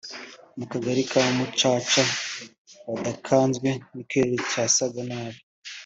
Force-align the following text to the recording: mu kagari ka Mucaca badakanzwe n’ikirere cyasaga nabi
mu 0.57 0.65
kagari 0.71 1.01
ka 1.11 1.21
Mucaca 1.37 2.03
badakanzwe 2.93 3.69
n’ikirere 3.93 4.37
cyasaga 4.51 5.01
nabi 5.09 5.39